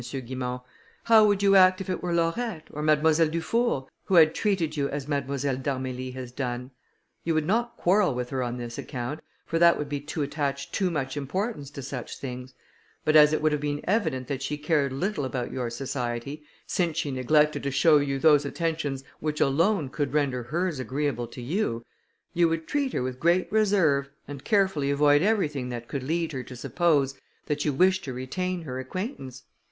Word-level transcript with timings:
Guimont, 0.03 0.63
"how 1.03 1.25
would 1.27 1.43
you 1.43 1.55
act 1.55 1.79
if 1.79 1.87
it 1.87 2.01
were 2.01 2.11
Laurette, 2.11 2.67
or 2.71 2.81
Mademoiselle 2.81 3.27
Dufour, 3.27 3.87
who 4.05 4.15
had 4.15 4.33
treated 4.33 4.75
you 4.75 4.89
as 4.89 5.07
Mademoiselle 5.07 5.57
d'Armilly 5.57 6.09
has 6.15 6.31
done? 6.31 6.71
You 7.23 7.35
would 7.35 7.45
not 7.45 7.77
quarrel 7.77 8.15
with 8.15 8.31
her 8.31 8.41
on 8.41 8.57
this 8.57 8.79
account, 8.79 9.19
for 9.45 9.59
that 9.59 9.77
would 9.77 9.89
be 9.89 9.99
to 10.01 10.23
attach 10.23 10.71
too 10.71 10.89
much 10.89 11.15
importance 11.15 11.69
to 11.69 11.83
such 11.83 12.17
things; 12.17 12.55
but 13.05 13.15
as 13.15 13.31
it 13.31 13.43
would 13.43 13.51
have 13.51 13.61
been 13.61 13.81
evident 13.83 14.27
that 14.27 14.41
she 14.41 14.57
cared 14.57 14.91
little 14.91 15.23
about 15.23 15.51
your 15.51 15.69
society, 15.69 16.41
since 16.65 16.97
she 16.97 17.11
neglected 17.11 17.61
to 17.61 17.69
show 17.69 17.99
you 17.99 18.17
those 18.17 18.43
attentions 18.43 19.03
which 19.19 19.39
alone 19.39 19.87
could 19.87 20.13
render 20.13 20.41
hers 20.41 20.79
agreeable 20.79 21.27
to 21.27 21.43
you, 21.43 21.85
you 22.33 22.49
would 22.49 22.65
treat 22.65 22.91
her 22.93 23.03
with 23.03 23.19
great 23.19 23.51
reserve, 23.51 24.09
and 24.27 24.43
carefully 24.45 24.89
avoid 24.89 25.21
everything 25.21 25.69
that 25.69 25.87
could 25.87 26.01
lead 26.01 26.31
her 26.31 26.41
to 26.41 26.55
suppose 26.55 27.19
that 27.45 27.63
you 27.65 27.71
wish 27.71 28.01
to 28.01 28.11
retain 28.13 28.63
her 28.63 28.79
acquaintance. 28.79 29.43